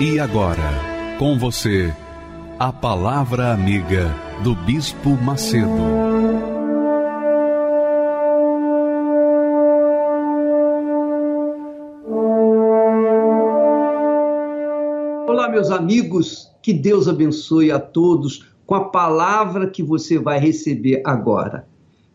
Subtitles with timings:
[0.00, 1.92] E agora, com você,
[2.56, 5.66] a Palavra Amiga do Bispo Macedo.
[15.26, 21.02] Olá, meus amigos, que Deus abençoe a todos com a palavra que você vai receber
[21.04, 21.68] agora,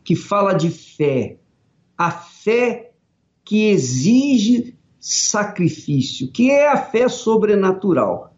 [0.06, 1.38] que fala de fé,
[1.98, 2.94] a fé
[3.44, 4.74] que exige
[5.04, 8.34] sacrifício, que é a fé sobrenatural.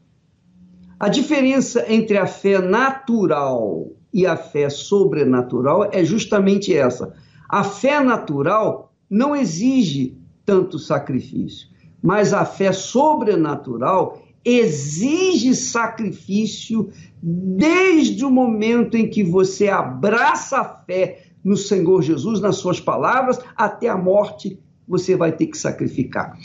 [1.00, 7.14] A diferença entre a fé natural e a fé sobrenatural é justamente essa.
[7.48, 11.70] A fé natural não exige tanto sacrifício,
[12.02, 16.90] mas a fé sobrenatural exige sacrifício
[17.22, 23.40] desde o momento em que você abraça a fé no Senhor Jesus, nas suas palavras,
[23.56, 26.38] até a morte você vai ter que sacrificar.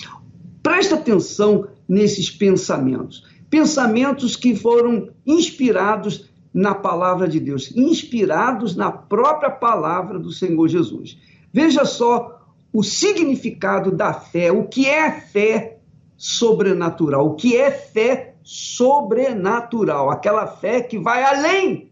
[0.62, 3.26] Presta atenção nesses pensamentos.
[3.48, 11.18] Pensamentos que foram inspirados na palavra de Deus, inspirados na própria palavra do Senhor Jesus.
[11.52, 12.40] Veja só
[12.72, 15.78] o significado da fé, o que é fé
[16.16, 21.90] sobrenatural, o que é fé sobrenatural, aquela fé que vai além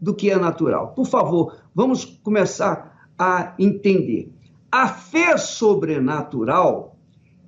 [0.00, 0.88] do que é natural.
[0.94, 4.33] Por favor, vamos começar a entender.
[4.76, 6.98] A fé sobrenatural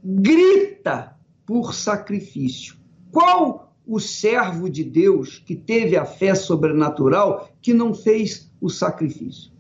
[0.01, 2.77] grita por sacrifício.
[3.11, 9.51] Qual o servo de Deus que teve a fé sobrenatural que não fez o sacrifício?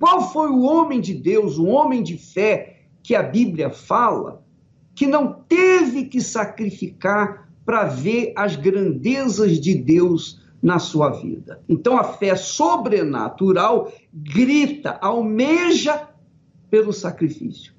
[0.00, 4.42] Qual foi o homem de Deus, o homem de fé que a Bíblia fala
[4.94, 11.62] que não teve que sacrificar para ver as grandezas de Deus na sua vida?
[11.68, 16.13] Então a fé sobrenatural grita, almeja
[16.70, 17.74] pelo sacrifício.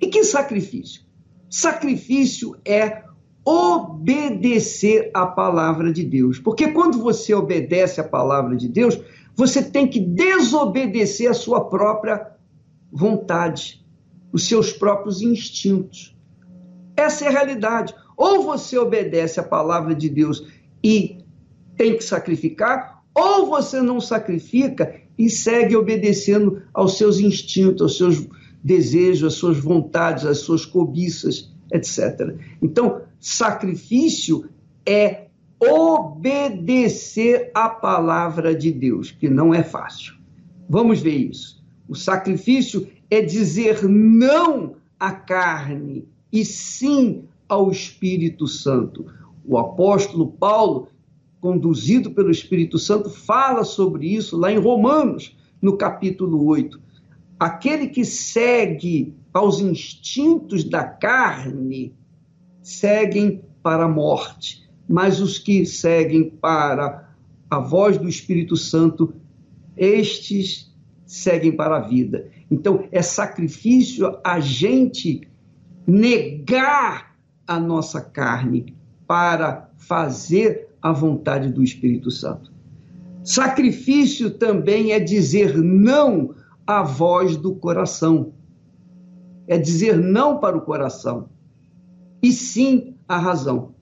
[0.00, 1.02] E que sacrifício?
[1.50, 3.04] Sacrifício é
[3.44, 6.38] obedecer à palavra de Deus.
[6.38, 9.00] Porque quando você obedece à palavra de Deus,
[9.34, 12.32] você tem que desobedecer a sua própria
[12.92, 13.84] vontade,
[14.32, 16.16] os seus próprios instintos.
[16.96, 17.94] Essa é a realidade.
[18.16, 20.46] Ou você obedece à palavra de Deus
[20.82, 21.24] e
[21.76, 28.26] tem que sacrificar, ou você não sacrifica e segue obedecendo aos seus instintos, aos seus
[28.62, 32.36] desejos, às suas vontades, às suas cobiças, etc.
[32.62, 34.48] Então, sacrifício
[34.86, 35.26] é
[35.60, 40.14] obedecer à palavra de Deus, que não é fácil.
[40.68, 41.62] Vamos ver isso.
[41.88, 49.06] O sacrifício é dizer não à carne e sim ao Espírito Santo.
[49.44, 50.88] O apóstolo Paulo
[51.40, 56.80] conduzido pelo Espírito Santo, fala sobre isso lá em Romanos, no capítulo 8.
[57.38, 61.94] Aquele que segue aos instintos da carne,
[62.60, 67.14] seguem para a morte, mas os que seguem para
[67.48, 69.14] a voz do Espírito Santo,
[69.76, 70.74] estes
[71.06, 72.28] seguem para a vida.
[72.50, 75.28] Então, é sacrifício a gente
[75.86, 77.16] negar
[77.46, 78.74] a nossa carne
[79.06, 82.52] para fazer a vontade do Espírito Santo.
[83.22, 86.34] Sacrifício também é dizer não
[86.66, 88.32] à voz do coração.
[89.46, 91.28] É dizer não para o coração
[92.22, 93.74] e sim à razão.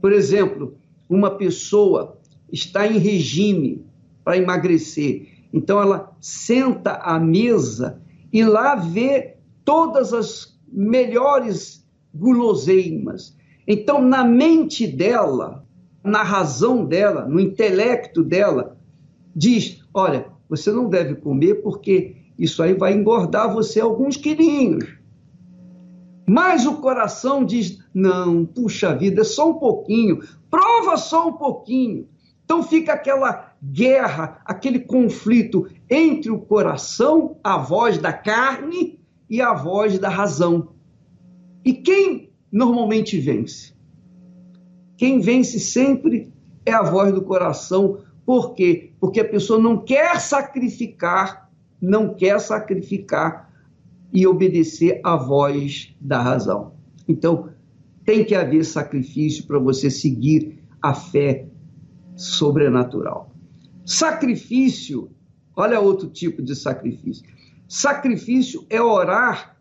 [0.00, 0.76] Por exemplo,
[1.08, 2.18] uma pessoa
[2.50, 3.84] está em regime
[4.24, 8.00] para emagrecer, então ela senta à mesa
[8.32, 13.36] e lá vê todas as melhores guloseimas.
[13.66, 15.61] Então, na mente dela,
[16.02, 18.76] na razão dela, no intelecto dela,
[19.34, 24.84] diz: olha, você não deve comer porque isso aí vai engordar você alguns quilinhos.
[26.26, 30.20] Mas o coração diz: não, puxa vida, é só um pouquinho,
[30.50, 32.08] prova só um pouquinho.
[32.44, 39.00] Então fica aquela guerra, aquele conflito entre o coração, a voz da carne,
[39.32, 40.74] e a voz da razão.
[41.64, 43.71] E quem normalmente vence?
[45.02, 46.32] Quem vence sempre
[46.64, 47.98] é a voz do coração.
[48.24, 48.92] Por quê?
[49.00, 51.50] Porque a pessoa não quer sacrificar,
[51.80, 53.52] não quer sacrificar
[54.12, 56.74] e obedecer à voz da razão.
[57.08, 57.48] Então,
[58.04, 61.48] tem que haver sacrifício para você seguir a fé
[62.14, 63.34] sobrenatural.
[63.84, 65.10] Sacrifício,
[65.56, 67.24] olha outro tipo de sacrifício.
[67.66, 69.56] Sacrifício é orar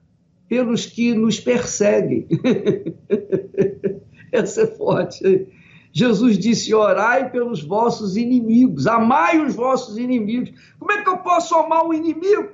[0.47, 2.27] pelos que nos perseguem.
[4.31, 5.47] Essa é forte.
[5.91, 10.51] Jesus disse: Orai pelos vossos inimigos, amai os vossos inimigos.
[10.79, 12.49] Como é que eu posso amar o inimigo?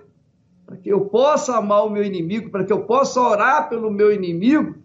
[0.66, 4.12] Para que eu possa amar o meu inimigo, para que eu possa orar pelo meu
[4.12, 4.76] inimigo,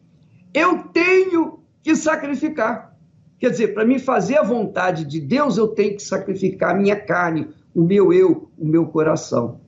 [0.54, 2.96] eu tenho que sacrificar.
[3.38, 6.94] Quer dizer, para mim fazer a vontade de Deus, eu tenho que sacrificar a minha
[6.94, 9.60] carne, o meu eu, o meu coração.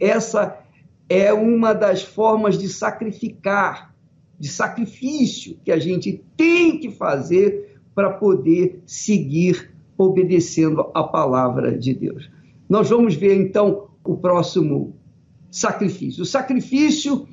[0.00, 0.58] Essa
[1.10, 3.87] é uma das formas de sacrificar,
[4.38, 11.92] de sacrifício que a gente tem que fazer para poder seguir obedecendo a palavra de
[11.92, 12.30] Deus.
[12.68, 14.94] Nós vamos ver então o próximo
[15.50, 16.22] sacrifício.
[16.22, 17.26] O sacrifício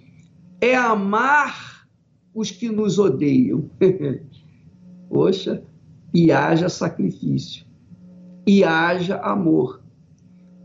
[0.59, 1.87] é amar
[2.33, 3.69] os que nos odeiam.
[5.09, 5.63] Poxa,
[6.13, 7.65] e haja sacrifício,
[8.47, 9.81] e haja amor,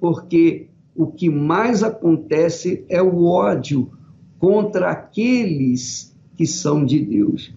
[0.01, 3.91] porque o que mais acontece é o ódio
[4.39, 6.10] contra aqueles
[6.41, 7.53] que são de Deus.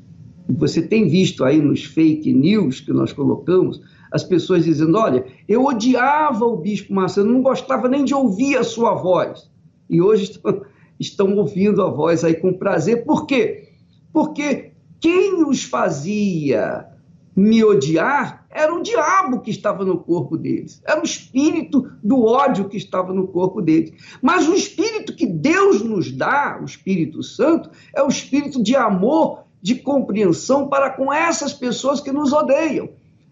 [0.58, 3.80] Você tem visto aí nos fake news que nós colocamos,
[4.12, 8.64] as pessoas dizendo: olha, eu odiava o bispo Marcelo, não gostava nem de ouvir a
[8.66, 9.50] sua voz.
[9.90, 10.62] E hoje estão,
[11.00, 13.06] estão ouvindo a voz aí com prazer.
[13.06, 13.70] Por quê?
[14.12, 16.86] Porque quem os fazia
[17.34, 22.70] me odiar era o diabo que estava no corpo deles, era o espírito do ódio
[22.70, 23.92] que estava no corpo deles.
[24.22, 29.44] Mas o espírito que Deus nos dá, o Espírito Santo, é o espírito de amor,
[29.62, 32.90] de compreensão para com essas pessoas que nos odeiam.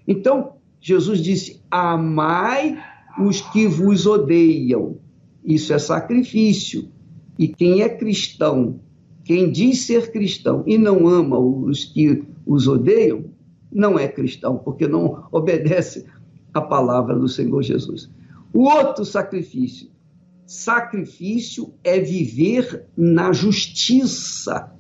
[0.08, 2.78] Então, Jesus disse: Amai
[3.20, 4.98] os que vos odeiam.
[5.44, 6.90] Isso é sacrifício.
[7.38, 8.80] E quem é cristão,
[9.24, 13.26] quem diz ser cristão e não ama os que os odeiam,
[13.72, 16.06] não é cristão, porque não obedece
[16.54, 18.10] à palavra do Senhor Jesus.
[18.54, 19.90] O outro sacrifício.
[20.46, 24.76] Sacrifício é viver na justiça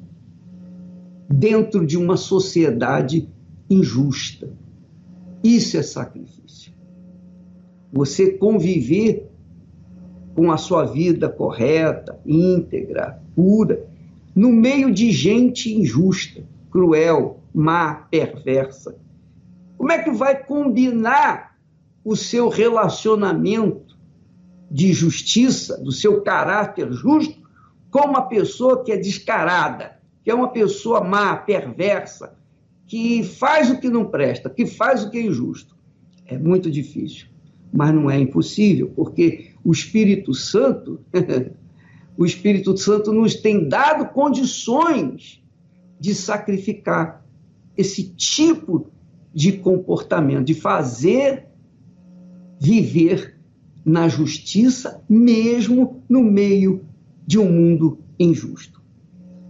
[1.29, 3.29] dentro de uma sociedade
[3.69, 4.51] injusta.
[5.41, 6.73] Isso é sacrifício.
[7.93, 9.29] Você conviver
[10.35, 13.85] com a sua vida correta, íntegra, pura,
[14.35, 18.97] no meio de gente injusta, cruel, má, perversa.
[19.77, 21.57] Como é que vai combinar
[22.03, 23.97] o seu relacionamento
[24.69, 27.41] de justiça, do seu caráter justo,
[27.89, 32.37] com uma pessoa que é descarada, que é uma pessoa má, perversa,
[32.87, 35.75] que faz o que não presta, que faz o que é injusto?
[36.25, 37.27] É muito difícil,
[37.71, 41.01] mas não é impossível, porque o Espírito Santo,
[42.17, 45.43] o Espírito Santo nos tem dado condições
[45.99, 47.20] de sacrificar
[47.81, 48.87] esse tipo
[49.33, 51.47] de comportamento, de fazer
[52.59, 53.39] viver
[53.83, 56.85] na justiça, mesmo no meio
[57.25, 58.81] de um mundo injusto.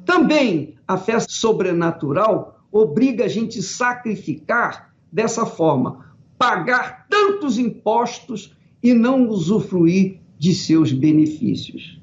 [0.06, 8.94] Também a fé sobrenatural obriga a gente a sacrificar dessa forma, pagar tantos impostos e
[8.94, 12.02] não usufruir de seus benefícios.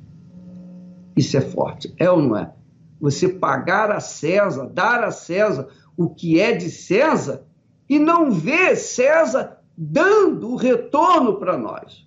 [1.17, 2.53] Isso é forte, é ou não é?
[3.01, 7.43] Você pagar a César, dar a César o que é de César
[7.89, 12.07] e não vê César dando o retorno para nós.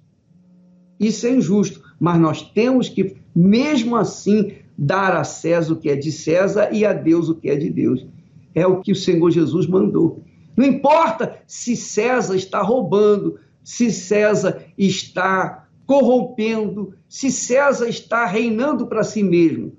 [0.97, 5.95] Isso é injusto, mas nós temos que, mesmo assim, dar a César o que é
[5.97, 8.07] de César e a Deus o que é de Deus.
[8.55, 10.23] É o que o Senhor Jesus mandou.
[10.55, 19.03] Não importa se César está roubando, se César está corrompendo, se César está reinando para
[19.03, 19.73] si mesmo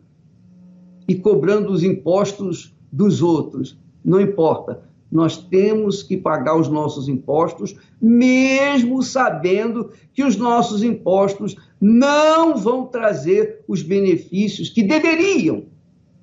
[1.09, 4.83] e cobrando os impostos dos outros não importa.
[5.11, 12.87] Nós temos que pagar os nossos impostos, mesmo sabendo que os nossos impostos não vão
[12.87, 15.65] trazer os benefícios que deveriam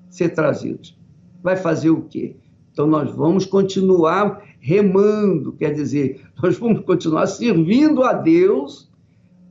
[0.10, 0.98] ser trazidos.
[1.44, 2.36] Vai fazer o quê?
[2.72, 8.90] Então, nós vamos continuar remando, quer dizer, nós vamos continuar servindo a Deus,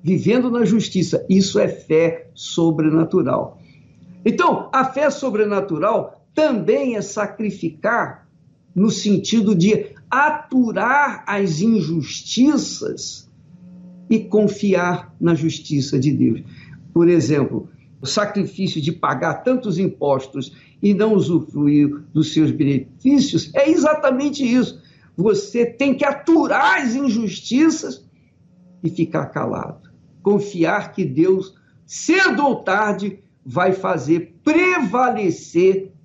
[0.03, 1.25] vivendo na justiça.
[1.29, 3.59] Isso é fé sobrenatural.
[4.25, 8.29] Então, a fé sobrenatural também é sacrificar
[8.73, 13.29] no sentido de aturar as injustiças
[14.09, 16.45] e confiar na justiça de Deus.
[16.95, 17.69] Por exemplo,
[18.01, 24.81] o sacrifício de pagar tantos impostos e não usufruir dos seus benefícios é exatamente isso.
[25.17, 28.09] Você tem que aturar as injustiças
[28.85, 29.91] e ficar calado.
[30.23, 35.98] Confiar que Deus, cedo ou tarde, vai fazer prevalecer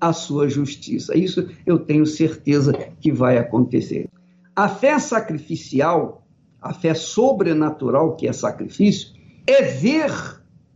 [0.00, 1.16] a sua justiça.
[1.16, 4.08] Isso eu tenho certeza que vai acontecer.
[4.54, 6.26] A fé sacrificial,
[6.60, 9.12] a fé sobrenatural, que é sacrifício,
[9.46, 10.12] é ver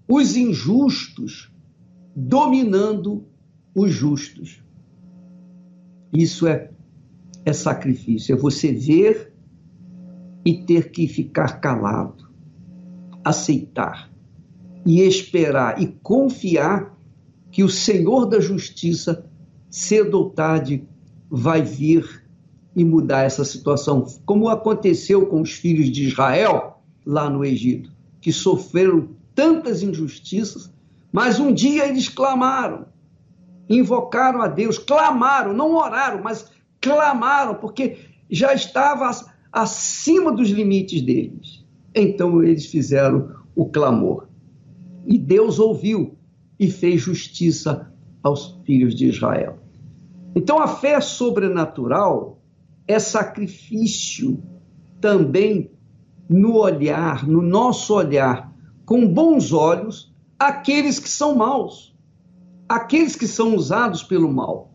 [0.09, 1.53] os injustos
[2.15, 3.25] dominando
[3.75, 4.63] os justos.
[6.13, 6.71] Isso é,
[7.45, 9.33] é sacrifício, é você ver
[10.45, 12.29] e ter que ficar calado,
[13.25, 14.11] aceitar
[14.85, 16.97] e esperar e confiar
[17.53, 19.25] que o Senhor da justiça,
[19.69, 20.89] cedo ou tarde,
[21.31, 22.25] vai vir
[22.75, 27.93] e mudar essa situação, como aconteceu com os filhos de Israel lá no Egito,
[28.23, 30.73] que sofreram tantas injustiças,
[31.13, 32.87] mas um dia eles clamaram,
[33.69, 37.99] invocaram a Deus, clamaram, não oraram, mas clamaram, porque
[38.31, 39.11] já estava
[39.53, 41.63] acima dos limites deles.
[41.95, 44.27] Então eles fizeram o clamor.
[45.07, 46.17] E Deus ouviu
[46.63, 47.93] e fez justiça
[48.23, 49.59] aos filhos de Israel.
[50.33, 52.41] Então a fé sobrenatural
[52.87, 54.41] é sacrifício
[55.01, 55.73] também
[56.29, 58.55] no olhar, no nosso olhar,
[58.87, 61.97] com bons olhos, aqueles que são maus,
[62.69, 64.73] aqueles que são usados pelo mal.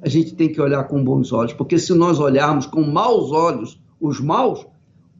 [0.00, 3.78] A gente tem que olhar com bons olhos, porque se nós olharmos com maus olhos
[4.00, 4.66] os maus,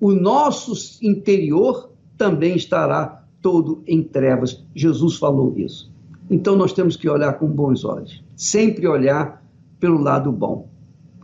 [0.01, 0.73] o nosso
[1.05, 4.65] interior também estará todo em trevas.
[4.75, 5.93] Jesus falou isso.
[6.31, 9.45] Então nós temos que olhar com bons olhos, sempre olhar
[9.79, 10.69] pelo lado bom.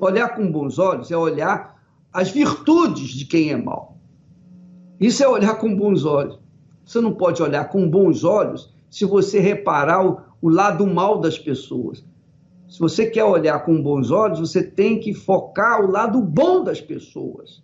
[0.00, 1.80] Olhar com bons olhos é olhar
[2.12, 3.96] as virtudes de quem é mau.
[4.98, 6.38] Isso é olhar com bons olhos.
[6.84, 11.38] Você não pode olhar com bons olhos se você reparar o, o lado mal das
[11.38, 12.04] pessoas.
[12.68, 16.80] Se você quer olhar com bons olhos, você tem que focar o lado bom das
[16.80, 17.62] pessoas.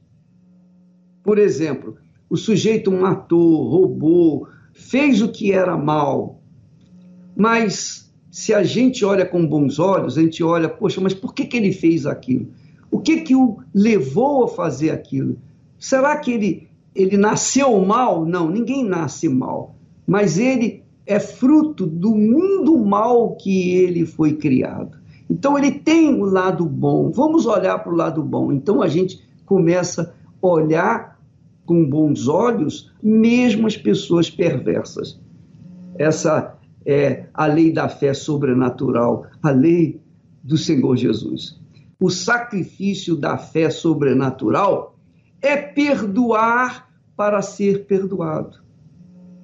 [1.23, 1.97] Por exemplo,
[2.33, 6.41] o sujeito matou, roubou, fez o que era mal.
[7.37, 11.45] Mas se a gente olha com bons olhos, a gente olha, poxa, mas por que,
[11.45, 12.47] que ele fez aquilo?
[12.91, 15.37] O que, que o levou a fazer aquilo?
[15.79, 18.25] Será que ele, ele nasceu mal?
[18.25, 19.75] Não, ninguém nasce mal.
[20.07, 24.97] Mas ele é fruto do mundo mal que ele foi criado.
[25.29, 27.11] Então ele tem o lado bom.
[27.11, 28.51] Vamos olhar para o lado bom.
[28.51, 31.12] Então a gente começa a olhar
[31.65, 35.21] com bons olhos, mesmo as pessoas perversas.
[35.99, 40.01] Essa é a lei da fé sobrenatural, a lei
[40.43, 41.61] do Senhor Jesus.
[42.01, 44.99] O sacrifício da fé sobrenatural
[45.41, 48.59] é perdoar para ser perdoado.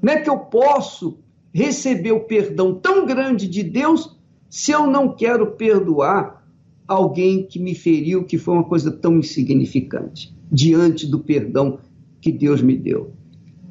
[0.01, 1.19] Como é que eu posso
[1.53, 4.17] receber o perdão tão grande de Deus
[4.49, 6.45] se eu não quero perdoar
[6.87, 11.79] alguém que me feriu, que foi uma coisa tão insignificante, diante do perdão
[12.21, 13.13] que Deus me deu.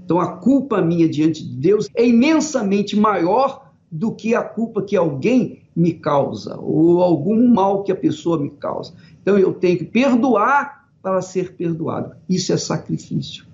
[0.04, 4.96] Então a culpa minha diante de Deus é imensamente maior do que a culpa que
[4.96, 8.94] alguém me causa ou algum mal que a pessoa me causa.
[9.22, 12.16] Então eu tenho que perdoar para ser perdoado.
[12.28, 13.46] Isso é sacrifício.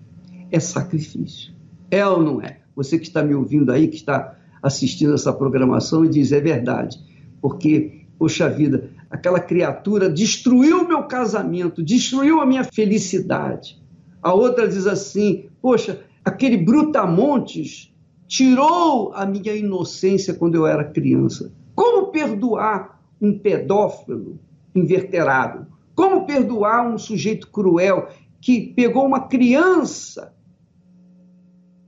[0.52, 1.54] É sacrifício.
[1.90, 2.60] É ou não é?
[2.76, 6.98] Você que está me ouvindo aí, que está assistindo essa programação e diz: é verdade,
[7.42, 13.83] porque, poxa vida, aquela criatura destruiu meu casamento, destruiu a minha felicidade.
[14.24, 17.94] A outra diz assim: Poxa, aquele brutamontes
[18.26, 21.54] tirou a minha inocência quando eu era criança.
[21.76, 24.40] Como perdoar um pedófilo
[24.74, 25.68] inverterado?
[25.94, 28.08] Como perdoar um sujeito cruel
[28.40, 30.34] que pegou uma criança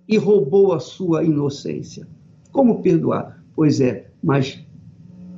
[0.07, 2.07] e roubou a sua inocência?
[2.51, 3.43] Como perdoar?
[3.55, 4.61] Pois é, mas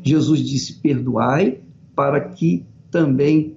[0.01, 1.61] Jesus disse: perdoai
[1.95, 3.55] para que também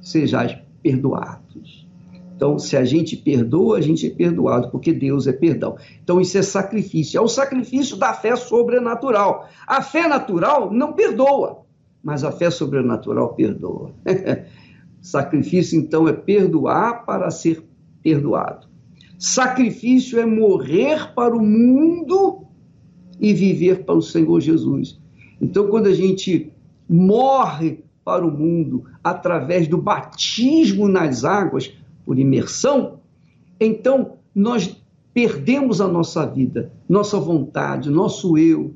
[0.00, 1.83] sejais perdoados.
[2.36, 5.76] Então, se a gente perdoa, a gente é perdoado, porque Deus é perdão.
[6.02, 7.18] Então, isso é sacrifício.
[7.18, 9.48] É o sacrifício da fé sobrenatural.
[9.66, 11.64] A fé natural não perdoa,
[12.02, 13.94] mas a fé sobrenatural perdoa.
[15.00, 17.62] sacrifício, então, é perdoar para ser
[18.02, 18.66] perdoado.
[19.18, 22.46] Sacrifício é morrer para o mundo
[23.20, 25.00] e viver para o Senhor Jesus.
[25.40, 26.52] Então, quando a gente
[26.88, 31.72] morre para o mundo através do batismo nas águas,
[32.04, 33.00] por imersão,
[33.60, 34.76] então nós
[35.12, 38.74] perdemos a nossa vida, nossa vontade, nosso eu,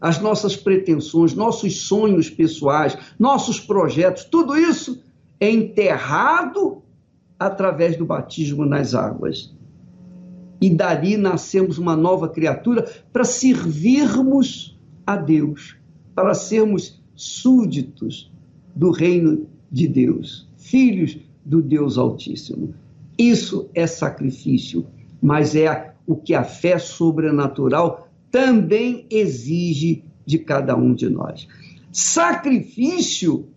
[0.00, 5.02] as nossas pretensões, nossos sonhos pessoais, nossos projetos, tudo isso
[5.38, 6.82] é enterrado
[7.38, 9.52] através do batismo nas águas.
[10.60, 15.76] E dali nascemos uma nova criatura para servirmos a Deus,
[16.14, 18.32] para sermos súditos
[18.74, 22.74] do reino de Deus, filhos do Deus Altíssimo.
[23.18, 24.86] Isso é sacrifício,
[25.20, 31.46] mas é o que a fé sobrenatural também exige de cada um de nós.
[31.92, 33.48] Sacrifício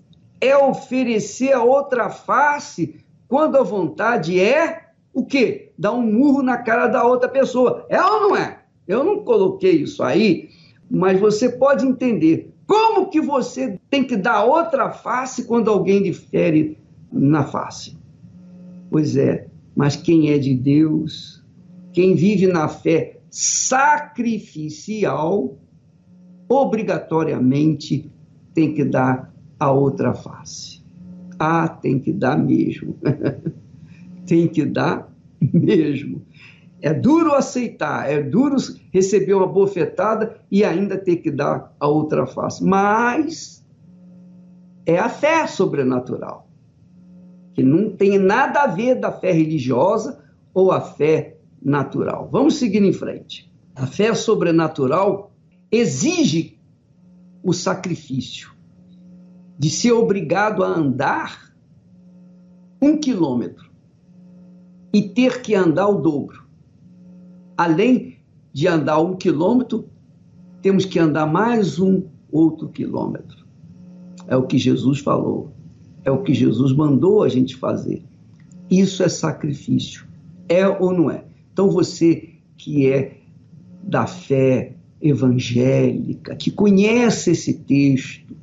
[0.41, 2.95] é oferecer a outra face
[3.27, 5.71] quando a vontade é o quê?
[5.77, 7.85] Dar um murro na cara da outra pessoa.
[7.89, 8.59] É ou não é?
[8.87, 10.49] Eu não coloquei isso aí,
[10.91, 16.13] mas você pode entender como que você tem que dar outra face quando alguém lhe
[16.13, 16.77] fere
[17.15, 17.97] na face.
[18.89, 21.43] Pois é, mas quem é de Deus,
[21.93, 25.57] quem vive na fé sacrificial,
[26.47, 28.11] obrigatoriamente
[28.53, 30.83] tem que dar a outra face.
[31.39, 32.95] Ah, tem que dar mesmo.
[34.25, 36.21] tem que dar mesmo.
[36.81, 38.57] É duro aceitar, é duro
[38.91, 42.63] receber uma bofetada e ainda ter que dar a outra face.
[42.63, 43.65] Mas
[44.85, 46.47] é a fé sobrenatural,
[47.55, 50.21] que não tem nada a ver da fé religiosa
[50.53, 52.29] ou a fé natural.
[52.31, 53.51] Vamos seguir em frente.
[53.73, 55.31] A fé sobrenatural
[55.71, 56.59] exige
[57.41, 58.51] o sacrifício
[59.57, 61.55] de ser obrigado a andar
[62.81, 63.71] um quilômetro
[64.93, 66.45] e ter que andar o dobro.
[67.57, 68.17] Além
[68.51, 69.89] de andar um quilômetro,
[70.61, 73.45] temos que andar mais um outro quilômetro.
[74.27, 75.54] É o que Jesus falou,
[76.05, 78.03] é o que Jesus mandou a gente fazer.
[78.69, 80.05] Isso é sacrifício,
[80.47, 81.25] é ou não é?
[81.51, 83.17] Então você que é
[83.83, 88.35] da fé evangélica, que conhece esse texto,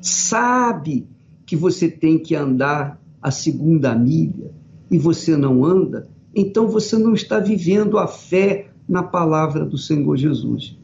[0.00, 1.06] sabe
[1.44, 4.52] que você tem que andar a segunda milha
[4.90, 10.16] e você não anda, então você não está vivendo a fé na palavra do Senhor
[10.16, 10.78] Jesus.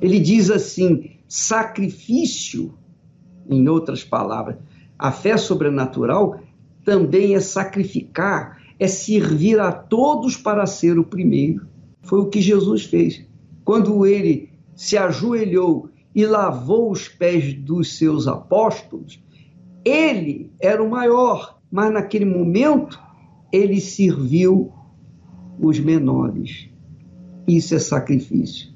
[0.00, 2.74] Ele diz assim: sacrifício,
[3.48, 4.56] em outras palavras,
[5.02, 6.38] a fé sobrenatural
[6.84, 11.66] também é sacrificar, é servir a todos para ser o primeiro.
[12.02, 13.26] Foi o que Jesus fez.
[13.64, 19.20] Quando ele se ajoelhou e lavou os pés dos seus apóstolos,
[19.84, 22.96] ele era o maior, mas naquele momento
[23.50, 24.72] ele serviu
[25.58, 26.68] os menores.
[27.44, 28.68] Isso é sacrifício.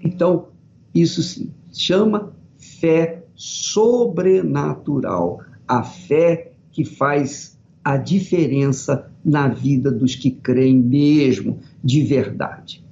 [0.00, 0.48] Então,
[0.92, 2.34] isso se chama
[2.80, 12.02] fé sobrenatural, a fé que faz a diferença na vida dos que creem mesmo, de
[12.02, 12.84] verdade.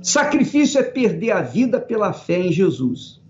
[0.00, 3.20] Sacrifício é perder a vida pela fé em Jesus.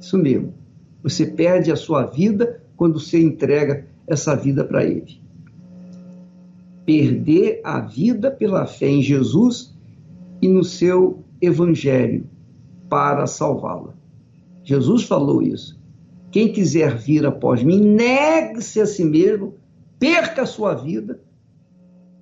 [0.00, 0.54] Isso mesmo.
[1.02, 5.20] Você perde a sua vida quando você entrega essa vida para Ele
[6.90, 9.72] perder a vida pela fé em Jesus
[10.42, 12.26] e no seu evangelho
[12.88, 13.94] para salvá-la.
[14.62, 15.78] Jesus falou isso.
[16.30, 19.54] Quem quiser vir após mim, negue-se a si mesmo,
[19.98, 21.20] perca a sua vida,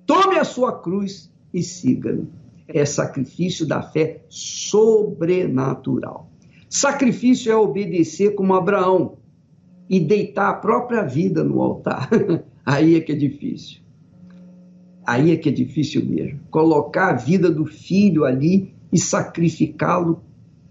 [0.05, 2.27] tome a sua cruz e siga-me.
[2.67, 6.29] É sacrifício da fé sobrenatural.
[6.67, 9.17] Sacrifício é obedecer como Abraão
[9.89, 12.09] e deitar a própria vida no altar.
[12.65, 13.81] Aí é que é difícil.
[15.05, 16.39] Aí é que é difícil mesmo.
[16.51, 20.21] Colocar a vida do filho ali e sacrificá-lo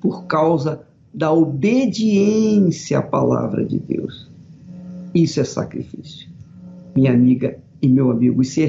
[0.00, 0.86] por causa
[1.18, 4.30] da obediência à palavra de Deus.
[5.12, 6.28] Isso é sacrifício.
[6.94, 8.68] Minha amiga e meu amigo, isso, é,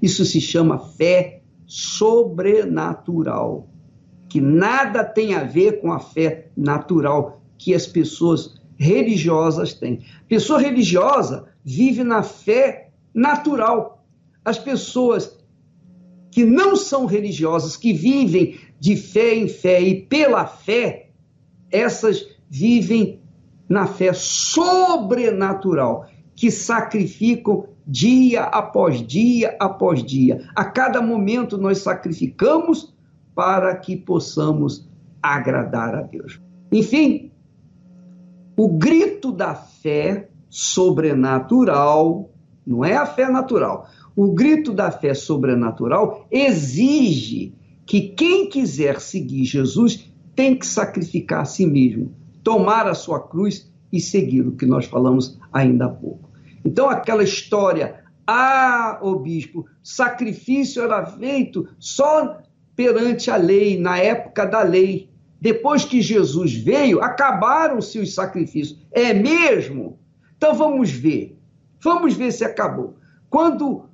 [0.00, 3.68] isso se chama fé sobrenatural,
[4.28, 9.98] que nada tem a ver com a fé natural que as pessoas religiosas têm.
[10.28, 14.06] Pessoa religiosa vive na fé natural,
[14.44, 15.36] as pessoas
[16.30, 21.07] que não são religiosas, que vivem de fé em fé e pela fé,
[21.70, 23.20] essas vivem
[23.68, 30.46] na fé sobrenatural, que sacrificam dia após dia após dia.
[30.54, 32.94] A cada momento nós sacrificamos
[33.34, 34.88] para que possamos
[35.22, 36.40] agradar a Deus.
[36.72, 37.32] Enfim,
[38.56, 42.30] o grito da fé sobrenatural
[42.66, 43.88] não é a fé natural.
[44.14, 47.54] O grito da fé sobrenatural exige
[47.86, 53.68] que quem quiser seguir Jesus tem que sacrificar a si mesmo, tomar a sua cruz
[53.92, 56.30] e segui-lo, que nós falamos ainda há pouco.
[56.64, 62.40] Então, aquela história, ah, o bispo, sacrifício era feito só
[62.76, 65.10] perante a lei, na época da lei.
[65.40, 68.78] Depois que Jesus veio, acabaram-se os sacrifícios.
[68.92, 69.98] É mesmo?
[70.36, 71.36] Então vamos ver.
[71.82, 72.96] Vamos ver se acabou.
[73.28, 73.86] Quando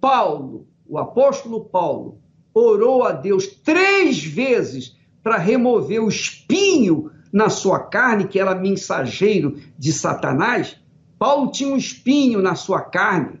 [0.00, 2.18] Paulo, o apóstolo Paulo,
[2.54, 4.93] orou a Deus três vezes
[5.24, 10.76] para remover o espinho na sua carne, que era mensageiro de Satanás.
[11.18, 13.40] Paulo tinha um espinho na sua carne.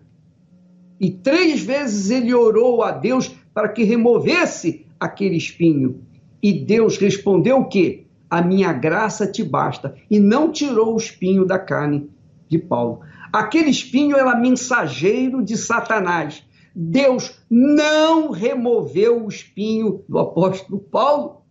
[0.98, 6.02] E três vezes ele orou a Deus para que removesse aquele espinho.
[6.42, 8.04] E Deus respondeu o quê?
[8.34, 12.10] a minha graça te basta, e não tirou o espinho da carne
[12.48, 13.00] de Paulo.
[13.32, 16.44] Aquele espinho era mensageiro de Satanás.
[16.74, 21.43] Deus não removeu o espinho do apóstolo Paulo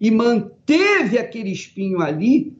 [0.00, 2.56] e manteve aquele espinho ali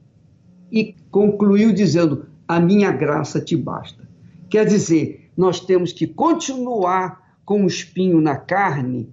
[0.71, 4.07] e concluiu dizendo: A minha graça te basta.
[4.49, 9.09] Quer dizer, nós temos que continuar com o espinho na carne,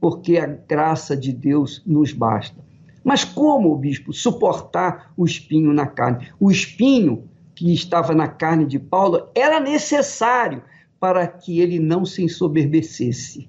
[0.00, 2.56] porque a graça de Deus nos basta.
[3.04, 6.28] Mas como, bispo, suportar o espinho na carne?
[6.38, 10.62] O espinho que estava na carne de Paulo era necessário
[11.00, 13.48] para que ele não se ensoberbecesse,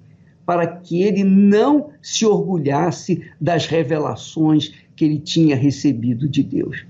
[0.50, 6.84] para que ele não se orgulhasse das revelações que ele tinha recebido de Deus.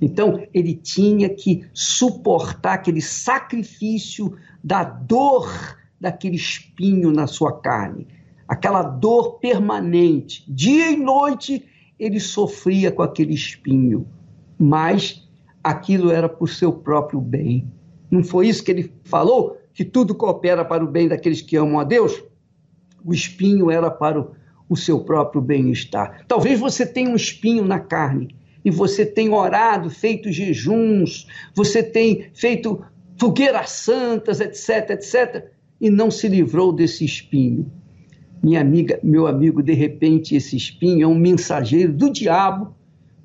[0.00, 8.06] Então, ele tinha que suportar aquele sacrifício da dor daquele espinho na sua carne,
[8.46, 10.44] aquela dor permanente.
[10.46, 11.66] Dia e noite
[11.98, 14.06] ele sofria com aquele espinho,
[14.56, 15.28] mas
[15.64, 17.66] aquilo era por seu próprio bem.
[18.08, 19.58] Não foi isso que ele falou?
[19.74, 22.29] Que tudo coopera para o bem daqueles que amam a Deus?
[23.04, 24.30] O espinho era para o,
[24.68, 26.24] o seu próprio bem-estar.
[26.26, 28.34] Talvez você tenha um espinho na carne
[28.64, 32.82] e você tem orado, feito jejuns, você tem feito
[33.16, 37.70] fogueiras santas, etc, etc, e não se livrou desse espinho
[38.42, 42.74] minha amiga, meu amigo, de repente esse espinho é um mensageiro do diabo,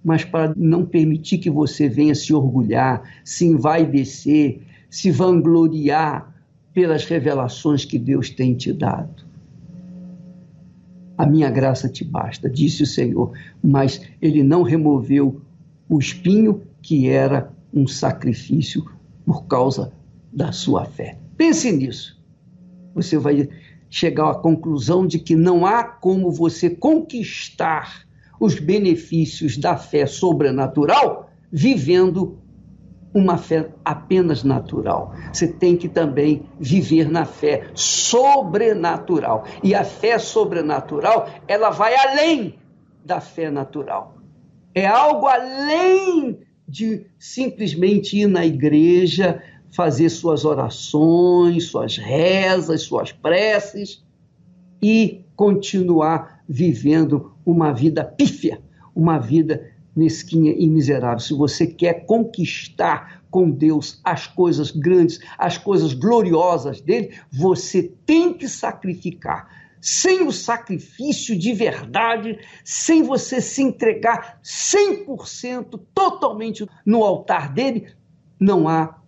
[0.03, 4.59] mas para não permitir que você venha se orgulhar, se envaidecer,
[4.89, 6.35] se vangloriar
[6.73, 9.24] pelas revelações que Deus tem te dado.
[11.17, 13.31] A minha graça te basta, disse o Senhor,
[13.63, 15.41] mas ele não removeu
[15.87, 18.85] o espinho que era um sacrifício
[19.25, 19.91] por causa
[20.31, 21.17] da sua fé.
[21.37, 22.21] Pense nisso.
[22.93, 23.49] Você vai
[23.89, 28.05] chegar à conclusão de que não há como você conquistar
[28.39, 32.37] os benefícios da fé sobrenatural vivendo
[33.15, 35.15] uma fé apenas natural.
[35.31, 39.45] Você tem que também viver na fé sobrenatural.
[39.63, 42.59] E a fé sobrenatural, ela vai além
[43.05, 44.17] da fé natural.
[44.73, 49.41] É algo além de simplesmente ir na igreja,
[49.73, 54.03] fazer suas orações, suas rezas, suas preces
[54.83, 58.61] e continuar vivendo uma vida pífia,
[58.93, 61.19] uma vida mesquinha e miserável.
[61.19, 68.33] Se você quer conquistar com Deus as coisas grandes, as coisas gloriosas dele, você tem
[68.33, 69.65] que sacrificar.
[69.79, 77.87] Sem o sacrifício de verdade, sem você se entregar 100% totalmente no altar dele,
[78.39, 78.99] não há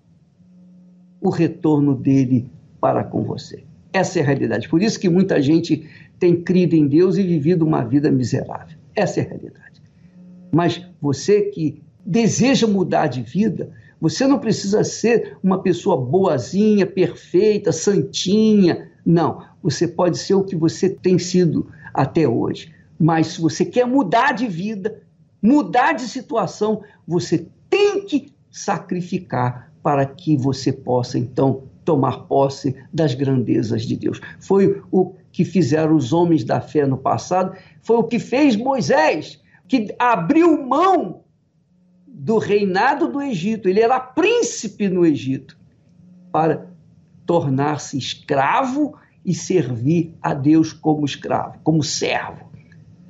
[1.20, 3.64] o retorno dele para com você.
[3.92, 4.70] Essa é a realidade.
[4.70, 8.78] Por isso que muita gente tem crido em Deus e vivido uma vida miserável.
[8.96, 9.67] Essa é a realidade.
[10.52, 17.72] Mas você que deseja mudar de vida, você não precisa ser uma pessoa boazinha, perfeita,
[17.72, 18.90] santinha.
[19.06, 19.44] Não.
[19.62, 22.74] Você pode ser o que você tem sido até hoje.
[23.00, 25.02] Mas se você quer mudar de vida,
[25.42, 33.14] mudar de situação, você tem que sacrificar para que você possa então tomar posse das
[33.14, 34.20] grandezas de Deus.
[34.40, 39.42] Foi o que fizeram os homens da fé no passado, foi o que fez Moisés,
[39.68, 41.24] que abriu mão
[42.08, 43.68] do reinado do Egito.
[43.70, 45.58] Ele era príncipe no Egito
[46.32, 46.68] para
[47.26, 52.48] tornar-se escravo e servir a Deus como escravo, como servo.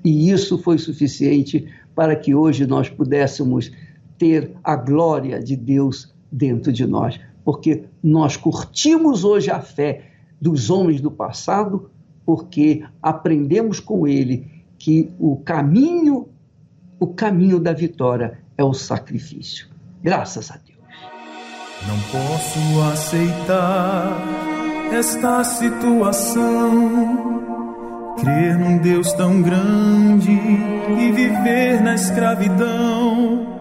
[0.04, 3.72] E isso foi suficiente para que hoje nós pudéssemos
[4.18, 10.70] ter a glória de Deus dentro de nós, porque nós curtimos hoje a fé dos
[10.70, 11.90] homens do passado,
[12.26, 16.27] porque aprendemos com ele que o caminho,
[17.00, 19.68] o caminho da vitória é o sacrifício.
[20.02, 20.78] Graças a Deus.
[21.88, 22.60] Não posso
[22.92, 24.22] aceitar
[24.92, 27.38] esta situação.
[28.20, 33.58] Crer num Deus tão grande e viver na escravidão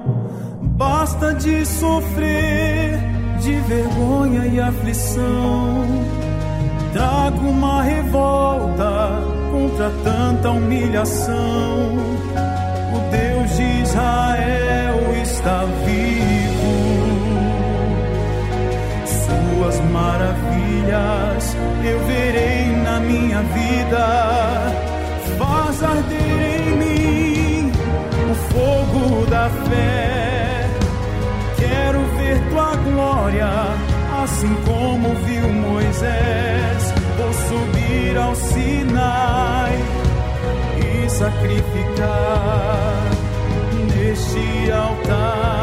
[0.77, 3.01] Basta de sofrer,
[3.41, 5.87] de vergonha e aflição.
[6.93, 11.35] Trago uma revolta contra tanta humilhação.
[12.97, 16.77] O Deus de Israel está vivo.
[19.05, 24.07] Suas maravilhas eu verei na minha vida.
[25.39, 27.73] Faz arder em mim
[28.31, 30.37] o fogo da fé
[31.87, 33.49] quero ver tua glória,
[34.23, 36.95] assim como viu Moisés.
[37.19, 39.56] Vou subir ao Sinai
[41.19, 43.11] sacrificar
[43.89, 45.56] neste altar.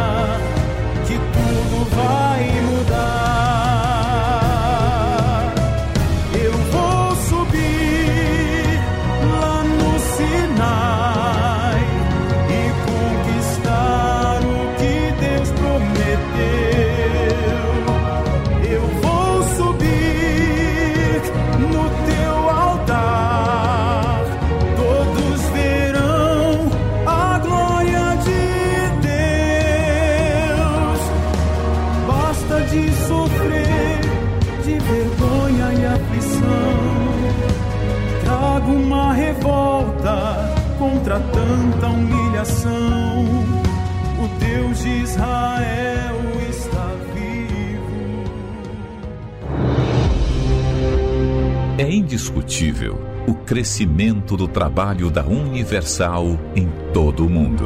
[52.13, 57.65] Indiscutível o crescimento do trabalho da Universal em todo o mundo.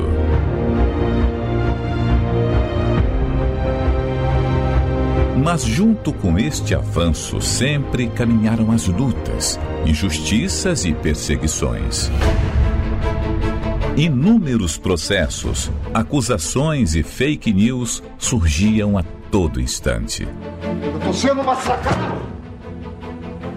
[5.44, 12.10] Mas, junto com este avanço, sempre caminharam as lutas, injustiças e perseguições.
[13.98, 20.28] Inúmeros processos, acusações e fake news surgiam a todo instante.
[20.82, 21.97] Eu tô sendo massacrado.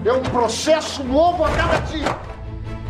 [0.02, 2.16] É um processo novo a cada dia.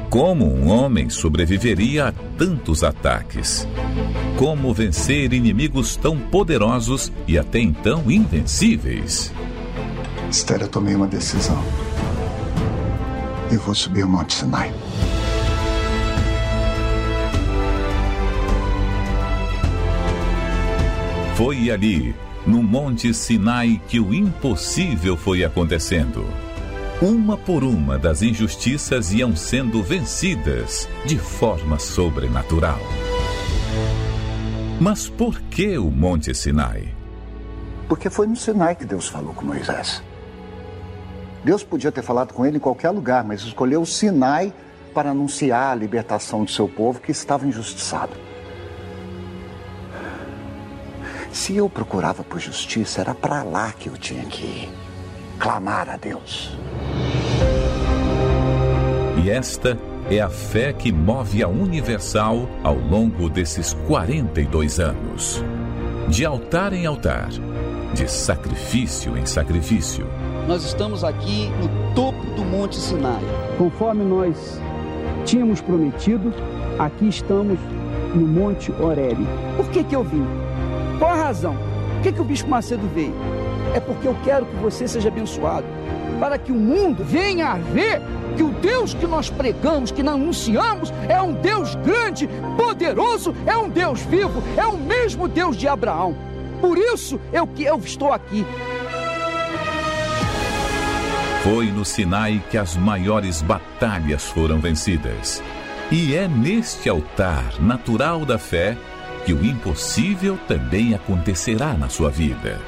[0.08, 3.66] Como um homem sobreviveria a tantos ataques?
[4.36, 9.32] Como vencer inimigos tão poderosos e até então invencíveis?
[10.30, 11.60] Esther, eu tomei uma decisão.
[13.50, 14.72] Eu vou subir o Monte Sinai.
[21.34, 22.14] Foi ali,
[22.46, 26.24] no Monte Sinai, que o impossível foi acontecendo.
[27.02, 32.78] Uma por uma das injustiças iam sendo vencidas de forma sobrenatural.
[34.78, 36.94] Mas por que o Monte Sinai?
[37.88, 40.02] Porque foi no Sinai que Deus falou com Moisés.
[41.42, 44.52] Deus podia ter falado com ele em qualquer lugar, mas escolheu o Sinai
[44.92, 48.12] para anunciar a libertação do seu povo que estava injustiçado.
[51.32, 54.70] Se eu procurava por justiça, era para lá que eu tinha que ir.
[55.38, 56.54] Clamar a Deus.
[59.30, 59.78] E esta
[60.10, 65.40] é a fé que move a Universal ao longo desses 42 anos.
[66.08, 67.28] De altar em altar,
[67.94, 70.04] de sacrifício em sacrifício,
[70.48, 73.20] Nós estamos aqui no topo do Monte Sinai.
[73.56, 74.60] Conforme nós
[75.24, 76.34] tínhamos prometido,
[76.76, 77.56] aqui estamos
[78.12, 79.24] no Monte Horebe.
[79.56, 80.26] Por que, que eu vim?
[80.98, 81.54] Qual a razão?
[81.54, 83.14] Por que, que o Bispo Macedo veio?
[83.76, 85.66] É porque eu quero que você seja abençoado.
[86.18, 88.02] Para que o mundo venha a ver
[88.36, 93.56] que o Deus que nós pregamos, que nós anunciamos, é um Deus grande, poderoso, é
[93.56, 96.16] um Deus vivo, é o mesmo Deus de Abraão.
[96.60, 98.44] Por isso eu que eu estou aqui.
[101.42, 105.42] Foi no Sinai que as maiores batalhas foram vencidas.
[105.90, 108.76] E é neste altar natural da fé
[109.24, 112.60] que o impossível também acontecerá na sua vida.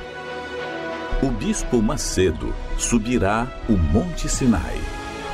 [1.23, 4.77] O bispo Macedo subirá o Monte Sinai,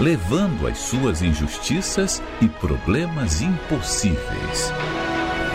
[0.01, 4.73] levando as suas injustiças e problemas impossíveis.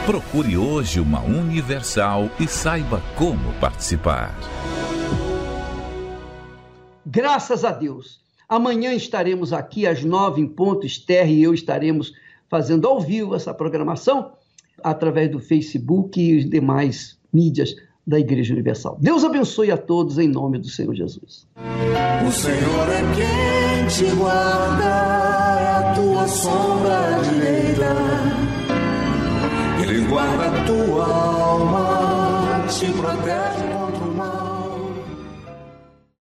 [0.06, 4.36] Procure hoje uma Universal e saiba como participar.
[7.06, 8.22] Graças a Deus.
[8.50, 10.86] Amanhã estaremos aqui às nove em ponto.
[10.86, 12.14] Esther e eu estaremos
[12.50, 14.34] fazendo ao vivo essa programação
[14.84, 17.74] através do Facebook e os demais mídias
[18.06, 18.98] da Igreja Universal.
[19.00, 21.48] Deus abençoe a todos em nome do Senhor Jesus.
[22.28, 27.96] O Senhor é quem te guarda, a tua sombra direita.
[29.82, 33.63] Ele guarda a tua alma, te protege.